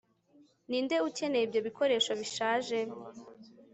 ninde 0.69 0.95
ukeneye 1.07 1.43
ibyo 1.45 1.59
bikoresho 1.67 2.11
bishaje 2.19 2.79